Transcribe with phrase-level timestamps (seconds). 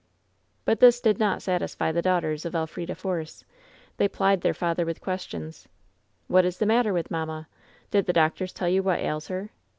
[0.65, 3.45] But this did not satisfy the daughters of Elf rida Force.
[3.97, 5.67] They plied their father with questions:
[6.25, 7.47] "What is the matter with mamma?"
[7.91, 9.51] "Did the doctors tell you what ails her?'